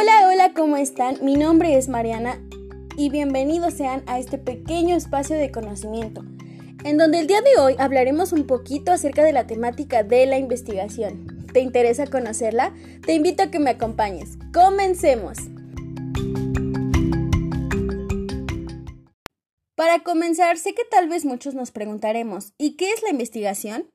Hola, 0.00 0.28
hola, 0.28 0.52
¿cómo 0.54 0.76
están? 0.76 1.18
Mi 1.22 1.34
nombre 1.34 1.76
es 1.76 1.88
Mariana 1.88 2.40
y 2.96 3.10
bienvenidos 3.10 3.74
sean 3.74 4.04
a 4.06 4.20
este 4.20 4.38
pequeño 4.38 4.94
espacio 4.94 5.34
de 5.34 5.50
conocimiento, 5.50 6.22
en 6.84 6.98
donde 6.98 7.18
el 7.18 7.26
día 7.26 7.40
de 7.40 7.60
hoy 7.60 7.74
hablaremos 7.80 8.32
un 8.32 8.46
poquito 8.46 8.92
acerca 8.92 9.24
de 9.24 9.32
la 9.32 9.48
temática 9.48 10.04
de 10.04 10.26
la 10.26 10.38
investigación. 10.38 11.48
¿Te 11.52 11.58
interesa 11.58 12.06
conocerla? 12.06 12.72
Te 13.04 13.14
invito 13.14 13.42
a 13.42 13.50
que 13.50 13.58
me 13.58 13.70
acompañes. 13.70 14.38
Comencemos. 14.54 15.36
Para 19.74 20.04
comenzar, 20.04 20.58
sé 20.58 20.74
que 20.74 20.84
tal 20.88 21.08
vez 21.08 21.24
muchos 21.24 21.54
nos 21.54 21.72
preguntaremos, 21.72 22.52
¿y 22.56 22.76
qué 22.76 22.92
es 22.92 23.02
la 23.02 23.10
investigación? 23.10 23.90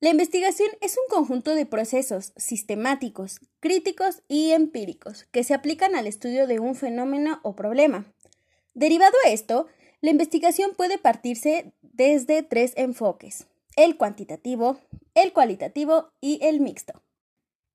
La 0.00 0.10
investigación 0.10 0.68
es 0.80 0.96
un 0.96 1.12
conjunto 1.12 1.56
de 1.56 1.66
procesos 1.66 2.32
sistemáticos, 2.36 3.40
críticos 3.58 4.22
y 4.28 4.52
empíricos 4.52 5.24
que 5.32 5.42
se 5.42 5.54
aplican 5.54 5.96
al 5.96 6.06
estudio 6.06 6.46
de 6.46 6.60
un 6.60 6.76
fenómeno 6.76 7.40
o 7.42 7.56
problema. 7.56 8.06
Derivado 8.74 9.16
a 9.26 9.30
esto, 9.30 9.66
la 10.00 10.10
investigación 10.10 10.70
puede 10.76 10.98
partirse 10.98 11.72
desde 11.82 12.44
tres 12.44 12.74
enfoques, 12.76 13.48
el 13.74 13.96
cuantitativo, 13.96 14.78
el 15.14 15.32
cualitativo 15.32 16.12
y 16.20 16.38
el 16.42 16.60
mixto. 16.60 17.02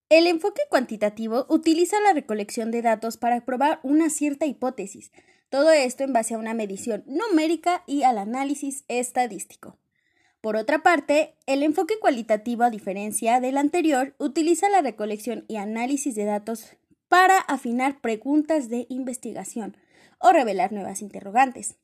El 0.08 0.26
enfoque 0.27 0.62
cuantitativo 0.70 1.46
utiliza 1.49 1.99
la 1.99 2.13
recolección 2.13 2.71
de 2.71 2.84
datos 2.84 3.18
para 3.18 3.44
probar 3.44 3.82
una 3.84 4.10
cierta 4.10 4.46
hipótesis, 4.46 5.12
todo 5.49 5.71
esto 5.71 6.05
en 6.05 6.13
base 6.13 6.35
a 6.35 6.38
una 6.38 6.54
medición 6.54 7.04
numérica 7.05 7.84
y 7.85 8.04
al 8.04 8.18
análisis 8.18 8.85
estadístico. 8.88 9.77
Por 10.44 10.58
otra 10.58 10.84
parte, 10.84 11.36
el 11.46 11.64
enfoque 11.64 12.00
cualitativo, 12.02 12.64
a 12.64 12.70
diferencia 12.70 13.40
del 13.40 13.56
anterior, 13.58 14.14
utiliza 14.18 14.68
la 14.68 14.82
recolección 14.82 15.46
y 15.48 15.56
análisis 15.56 16.16
de 16.16 16.26
datos 16.26 16.76
para 17.08 17.38
afinar 17.38 18.02
preguntas 18.02 18.68
de 18.68 18.85
investigación 18.90 19.77
o 20.20 20.34
revelar 20.34 20.74
nuevas 20.74 21.02
interrogantes. 21.02 21.77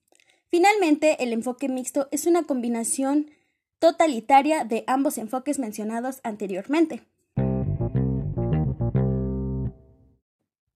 Finalmente, 0.50 1.24
el 1.24 1.32
enfoque 1.32 1.70
mixto 1.70 2.10
es 2.12 2.26
una 2.26 2.44
combinación 2.44 3.32
totalitaria 3.80 4.66
de 4.66 4.84
ambos 4.88 5.18
enfoques 5.18 5.58
mencionados 5.58 6.20
anteriormente. 6.23 7.04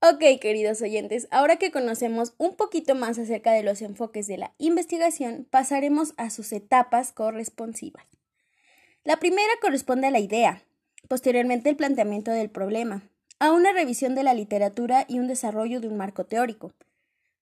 Ok, 0.06 0.22
queridos 0.38 0.82
oyentes, 0.82 1.28
ahora 1.30 1.56
que 1.56 1.70
conocemos 1.70 2.34
un 2.36 2.56
poquito 2.56 2.94
más 2.94 3.18
acerca 3.18 3.52
de 3.52 3.62
los 3.62 3.80
enfoques 3.80 4.26
de 4.26 4.36
la 4.36 4.52
investigación, 4.58 5.46
pasaremos 5.48 6.12
a 6.18 6.28
sus 6.28 6.52
etapas 6.52 7.10
corresponsivas. 7.12 8.04
La 9.02 9.16
primera 9.16 9.50
corresponde 9.62 10.08
a 10.08 10.10
la 10.10 10.18
idea, 10.18 10.62
posteriormente 11.08 11.70
el 11.70 11.76
planteamiento 11.76 12.32
del 12.32 12.50
problema, 12.50 13.08
a 13.38 13.52
una 13.52 13.72
revisión 13.72 14.14
de 14.14 14.24
la 14.24 14.34
literatura 14.34 15.06
y 15.08 15.20
un 15.20 15.26
desarrollo 15.26 15.80
de 15.80 15.88
un 15.88 15.96
marco 15.96 16.26
teórico, 16.26 16.74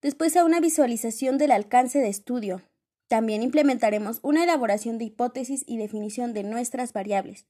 después 0.01 0.37
a 0.37 0.45
una 0.45 0.61
visualización 0.61 1.39
del 1.39 1.51
alcance 1.51 1.99
de 1.99 2.11
estudio. 2.11 2.63
También 3.09 3.43
implementaremos 3.43 4.21
una 4.23 4.45
elaboración 4.45 4.99
de 4.99 5.07
hipótesis 5.07 5.65
y 5.67 5.79
definición 5.79 6.33
de 6.33 6.45
nuestras 6.45 6.93
variables. 6.93 7.45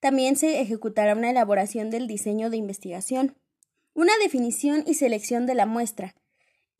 También 0.00 0.34
se 0.34 0.60
ejecutará 0.60 1.14
una 1.14 1.30
elaboración 1.30 1.90
del 1.90 2.08
diseño 2.08 2.50
de 2.50 2.56
investigación 2.56 3.36
una 3.94 4.12
definición 4.22 4.84
y 4.86 4.94
selección 4.94 5.46
de 5.46 5.54
la 5.54 5.66
muestra, 5.66 6.14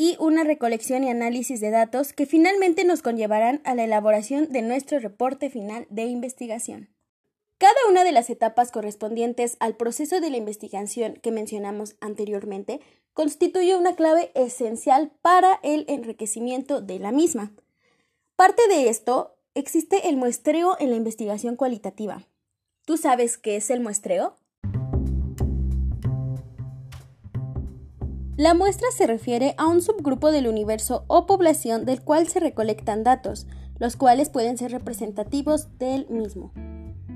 y 0.01 0.17
una 0.19 0.45
recolección 0.45 1.05
y 1.05 1.11
análisis 1.11 1.61
de 1.61 1.69
datos 1.69 2.15
que 2.15 2.25
finalmente 2.25 2.85
nos 2.85 3.03
conllevarán 3.03 3.61
a 3.65 3.75
la 3.75 3.85
elaboración 3.85 4.51
de 4.51 4.63
nuestro 4.63 4.99
reporte 4.99 5.51
final 5.51 5.87
de 5.91 6.05
investigación. 6.05 6.89
Cada 7.59 7.77
una 7.91 8.05
de 8.05 8.13
las 8.13 8.31
etapas 8.31 8.73
correspondientes 8.73 9.59
al 9.61 9.77
proceso 9.77 10.23
de 10.23 10.31
la 10.31 10.39
investigación 10.39 11.17
que 11.23 11.31
mencionamos 11.31 11.97
anteriormente 12.01 12.81
constituye 13.13 13.77
una 13.77 13.95
clave 13.95 14.33
esencial 14.35 15.13
para 15.21 15.61
el 15.63 15.85
enriquecimiento 15.87 16.81
de 16.81 16.99
la 16.99 17.13
misma. 17.13 17.53
Parte 18.37 18.67
de 18.69 18.89
esto 18.89 19.37
existe 19.53 20.09
el 20.09 20.17
muestreo 20.17 20.79
en 20.81 20.89
la 20.89 20.97
investigación 20.97 21.57
cualitativa. 21.57 22.27
¿Tú 22.87 22.97
sabes 22.97 23.37
qué 23.37 23.57
es 23.57 23.69
el 23.69 23.81
muestreo? 23.81 24.37
La 28.41 28.55
muestra 28.55 28.89
se 28.91 29.07
refiere 29.07 29.55
a 29.59 29.67
un 29.67 29.83
subgrupo 29.83 30.33
del 30.33 30.49
universo 30.49 31.05
o 31.09 31.27
población 31.27 31.85
del 31.85 32.01
cual 32.01 32.27
se 32.27 32.41
recolectan 32.41 33.05
datos, 33.05 33.47
los 33.79 33.97
cuales 33.97 34.31
pueden 34.31 34.57
ser 34.57 34.73
representativos 34.73 35.69
del 35.79 36.09
mismo. 36.09 36.51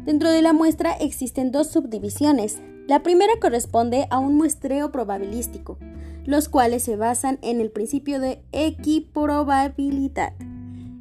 Dentro 0.04 0.28
de 0.28 0.42
la 0.42 0.52
muestra 0.52 0.92
existen 0.92 1.50
dos 1.50 1.68
subdivisiones. 1.68 2.60
La 2.86 3.02
primera 3.02 3.32
corresponde 3.40 4.06
a 4.10 4.18
un 4.18 4.36
muestreo 4.36 4.92
probabilístico, 4.92 5.78
los 6.26 6.50
cuales 6.50 6.82
se 6.82 6.96
basan 6.96 7.38
en 7.40 7.62
el 7.62 7.70
principio 7.70 8.20
de 8.20 8.42
equiprobabilidad, 8.52 10.34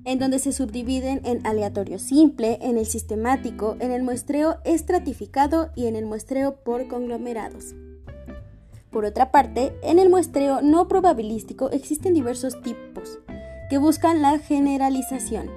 en 0.06 0.20
donde 0.20 0.40
se 0.40 0.54
subdividen 0.54 1.20
en 1.26 1.46
aleatorio 1.46 2.00
simple, 2.00 2.60
en 2.62 2.78
el 2.78 2.86
sistemático, 2.86 3.76
en 3.82 3.92
el 3.92 4.04
muestreo 4.04 4.60
estratificado 4.64 5.72
y 5.76 5.88
en 5.88 5.98
el 5.98 6.06
muestreo 6.06 6.64
por 6.64 6.88
conglomerados. 6.88 7.76
Por 8.94 9.06
otra 9.06 9.32
parte, 9.32 9.76
en 9.82 9.98
el 9.98 10.12
muestreo 10.12 10.62
no 10.62 10.88
probabilístico 10.88 11.72
existen 11.72 12.14
diversos 12.14 12.62
tipos 12.62 13.20
que 13.72 13.80
buscan 13.80 14.22
la 14.22 14.38
generalización, 14.38 15.50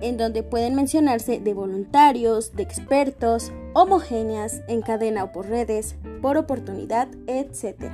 en 0.00 0.16
donde 0.16 0.44
pueden 0.44 0.76
mencionarse 0.76 1.40
de 1.40 1.54
voluntarios, 1.54 2.54
de 2.54 2.62
expertos, 2.62 3.52
homogéneas, 3.74 4.62
en 4.68 4.80
cadena 4.80 5.24
o 5.24 5.32
por 5.32 5.48
redes, 5.48 5.96
por 6.22 6.36
oportunidad, 6.36 7.08
etc. 7.26 7.90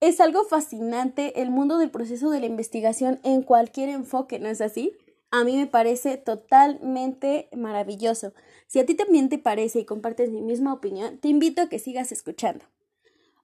Es 0.00 0.18
algo 0.18 0.44
fascinante 0.44 1.42
el 1.42 1.50
mundo 1.50 1.76
del 1.76 1.90
proceso 1.90 2.30
de 2.30 2.40
la 2.40 2.46
investigación 2.46 3.20
en 3.22 3.42
cualquier 3.42 3.90
enfoque, 3.90 4.38
¿no 4.38 4.48
es 4.48 4.62
así? 4.62 4.96
A 5.34 5.42
mí 5.42 5.56
me 5.56 5.66
parece 5.66 6.16
totalmente 6.16 7.48
maravilloso. 7.56 8.34
Si 8.68 8.78
a 8.78 8.86
ti 8.86 8.94
también 8.94 9.28
te 9.28 9.36
parece 9.36 9.80
y 9.80 9.84
compartes 9.84 10.30
mi 10.30 10.40
misma 10.40 10.72
opinión, 10.72 11.18
te 11.18 11.26
invito 11.26 11.60
a 11.60 11.68
que 11.68 11.80
sigas 11.80 12.12
escuchando. 12.12 12.64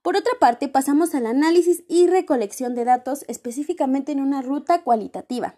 Por 0.01 0.15
otra 0.15 0.31
parte, 0.39 0.69
pasamos 0.69 1.13
al 1.15 1.25
análisis 1.25 1.83
y 1.89 2.07
recolección 2.07 2.75
de 2.75 2.85
datos 2.85 3.25
específicamente 3.27 4.13
en 4.13 4.21
una 4.21 4.41
ruta 4.41 4.83
cualitativa. 4.83 5.57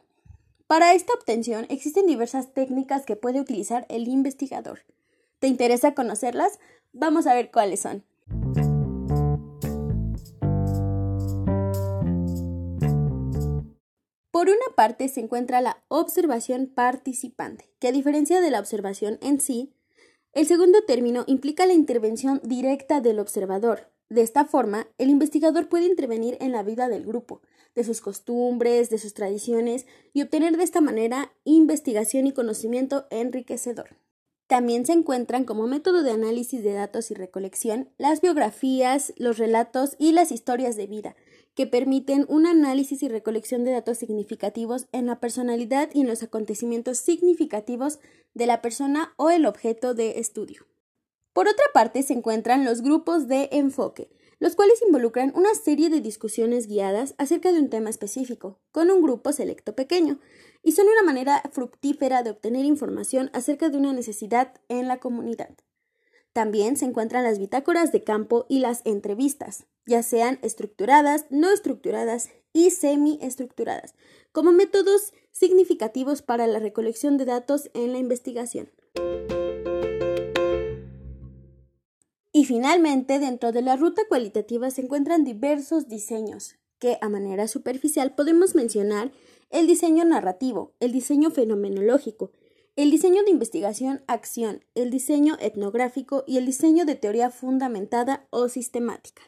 Para 0.66 0.95
esta 0.95 1.13
obtención 1.13 1.67
existen 1.69 2.07
diversas 2.07 2.51
técnicas 2.51 3.05
que 3.05 3.15
puede 3.15 3.39
utilizar 3.39 3.85
el 3.88 4.07
investigador. 4.07 4.79
¿Te 5.38 5.45
interesa 5.45 5.94
conocerlas? 5.94 6.57
Vamos 6.94 7.27
a 7.27 7.35
ver 7.35 7.51
cuáles 7.51 7.81
son. 7.81 8.03
Por 14.43 14.49
una 14.49 14.75
parte 14.75 15.07
se 15.07 15.21
encuentra 15.21 15.61
la 15.61 15.81
observación 15.87 16.67
participante, 16.67 17.69
que 17.79 17.87
a 17.87 17.93
diferencia 17.93 18.41
de 18.41 18.51
la 18.51 18.59
observación 18.59 19.17
en 19.21 19.39
sí, 19.39 19.71
el 20.33 20.45
segundo 20.47 20.83
término 20.83 21.23
implica 21.27 21.65
la 21.65 21.71
intervención 21.71 22.41
directa 22.43 22.99
del 22.99 23.19
observador. 23.19 23.89
De 24.09 24.19
esta 24.19 24.43
forma, 24.43 24.89
el 24.97 25.09
investigador 25.09 25.69
puede 25.69 25.85
intervenir 25.85 26.35
en 26.41 26.51
la 26.51 26.61
vida 26.61 26.89
del 26.89 27.05
grupo, 27.05 27.41
de 27.73 27.85
sus 27.85 28.01
costumbres, 28.01 28.89
de 28.89 28.97
sus 28.97 29.13
tradiciones, 29.13 29.85
y 30.11 30.23
obtener 30.23 30.57
de 30.57 30.65
esta 30.65 30.81
manera 30.81 31.31
investigación 31.45 32.27
y 32.27 32.33
conocimiento 32.33 33.07
enriquecedor. 33.11 33.95
También 34.47 34.85
se 34.85 34.91
encuentran 34.91 35.45
como 35.45 35.67
método 35.67 36.03
de 36.03 36.11
análisis 36.11 36.61
de 36.65 36.73
datos 36.73 37.11
y 37.11 37.13
recolección 37.13 37.91
las 37.97 38.19
biografías, 38.19 39.13
los 39.15 39.37
relatos 39.37 39.95
y 39.99 40.11
las 40.11 40.33
historias 40.33 40.75
de 40.75 40.87
vida, 40.87 41.15
que 41.55 41.67
permiten 41.67 42.25
un 42.29 42.47
análisis 42.47 43.03
y 43.03 43.09
recolección 43.09 43.63
de 43.63 43.71
datos 43.71 43.99
significativos 43.99 44.87
en 44.91 45.05
la 45.05 45.19
personalidad 45.19 45.89
y 45.93 46.01
en 46.01 46.07
los 46.07 46.23
acontecimientos 46.23 46.97
significativos 46.97 47.99
de 48.33 48.47
la 48.47 48.61
persona 48.61 49.13
o 49.17 49.29
el 49.29 49.45
objeto 49.45 49.94
de 49.94 50.19
estudio. 50.19 50.65
Por 51.33 51.47
otra 51.47 51.65
parte, 51.73 52.03
se 52.03 52.13
encuentran 52.13 52.65
los 52.65 52.81
grupos 52.81 53.27
de 53.27 53.50
enfoque, 53.51 54.09
los 54.39 54.55
cuales 54.55 54.81
involucran 54.85 55.31
una 55.35 55.55
serie 55.55 55.89
de 55.89 56.01
discusiones 56.01 56.67
guiadas 56.67 57.15
acerca 57.17 57.51
de 57.51 57.59
un 57.59 57.69
tema 57.69 57.89
específico, 57.89 58.59
con 58.71 58.91
un 58.91 59.01
grupo 59.01 59.31
selecto 59.31 59.75
pequeño, 59.75 60.19
y 60.61 60.73
son 60.73 60.88
una 60.88 61.03
manera 61.03 61.41
fructífera 61.51 62.23
de 62.23 62.31
obtener 62.31 62.65
información 62.65 63.29
acerca 63.33 63.69
de 63.69 63.77
una 63.77 63.94
necesidad 63.94 64.53
en 64.69 64.88
la 64.88 64.99
comunidad. 64.99 65.56
También 66.33 66.77
se 66.77 66.85
encuentran 66.85 67.24
las 67.24 67.38
bitácoras 67.38 67.91
de 67.91 68.03
campo 68.03 68.47
y 68.50 68.59
las 68.59 68.81
entrevistas, 68.85 69.68
ya 69.85 70.01
sean 70.01 70.39
estructuradas, 70.41 71.25
no 71.30 71.51
estructuradas 71.51 72.30
y 72.53 72.71
semi-estructuradas, 72.71 73.94
como 74.31 74.51
métodos 74.51 75.13
significativos 75.31 76.24
para 76.24 76.47
la 76.47 76.57
recolección 76.57 77.18
de 77.18 77.25
datos 77.25 77.69
en 77.75 77.91
la 77.91 78.00
investigación. 78.00 78.71
Y 82.31 82.45
finalmente, 82.45 83.19
dentro 83.19 83.51
de 83.51 83.62
la 83.62 83.75
ruta 83.75 84.01
cualitativa 84.09 84.71
se 84.71 84.81
encuentran 84.81 85.24
diversos 85.24 85.88
diseños, 85.88 86.56
que 86.80 86.97
a 87.00 87.09
manera 87.09 87.47
superficial 87.47 88.15
podemos 88.15 88.56
mencionar 88.56 89.12
el 89.51 89.68
diseño 89.68 90.03
narrativo, 90.03 90.74
el 90.80 90.91
diseño 90.91 91.30
fenomenológico, 91.30 92.31
el 92.75 92.89
diseño 92.89 93.23
de 93.23 93.29
investigación, 93.29 94.01
acción, 94.07 94.65
el 94.73 94.89
diseño 94.89 95.37
etnográfico 95.39 96.23
y 96.25 96.37
el 96.37 96.47
diseño 96.47 96.85
de 96.85 96.95
teoría 96.95 97.29
fundamentada 97.29 98.25
o 98.31 98.49
sistemática. 98.49 99.21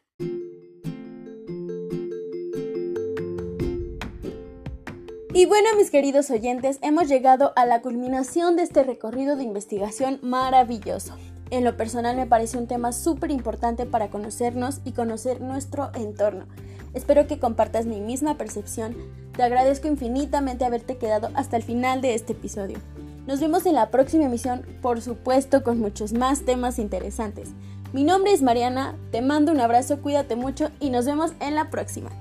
Y 5.33 5.45
bueno, 5.45 5.68
mis 5.77 5.92
queridos 5.92 6.31
oyentes, 6.31 6.80
hemos 6.81 7.07
llegado 7.07 7.51
a 7.56 7.65
la 7.65 7.81
culminación 7.81 8.56
de 8.56 8.63
este 8.63 8.83
recorrido 8.83 9.36
de 9.36 9.44
investigación 9.44 10.18
maravilloso. 10.24 11.15
En 11.51 11.63
lo 11.63 11.77
personal 11.77 12.15
me 12.15 12.25
parece 12.25 12.57
un 12.57 12.68
tema 12.68 12.94
súper 12.94 13.30
importante 13.30 13.86
para 13.86 14.09
conocernos 14.09 14.81
y 14.86 14.94
conocer 14.94 15.42
nuestro 15.42 15.92
entorno. 15.94 16.47
Espero 16.95 17.27
que 17.27 17.38
compartas 17.38 17.86
mi 17.86 18.00
misma 18.00 18.38
percepción. 18.38 18.95
Te 19.36 19.44
agradezco 19.44 19.88
infinitamente 19.88 20.65
haberte 20.65 20.97
quedado 20.97 21.30
hasta 21.36 21.57
el 21.57 21.63
final 21.63 22.01
de 22.01 22.15
este 22.15 22.33
episodio. 22.33 22.80
Nos 23.27 23.39
vemos 23.39 23.66
en 23.66 23.74
la 23.74 23.89
próxima 23.89 24.25
emisión, 24.25 24.63
por 24.81 25.01
supuesto 25.01 25.63
con 25.63 25.80
muchos 25.80 26.13
más 26.13 26.45
temas 26.45 26.77
interesantes. 26.77 27.50
Mi 27.92 28.04
nombre 28.04 28.33
es 28.33 28.42
Mariana, 28.42 28.95
te 29.12 29.22
mando 29.22 29.51
un 29.51 29.60
abrazo, 29.60 30.01
cuídate 30.01 30.36
mucho 30.36 30.69
y 30.80 30.89
nos 30.92 31.06
vemos 31.06 31.31
en 31.39 31.56
la 31.56 31.69
próxima. 31.69 32.12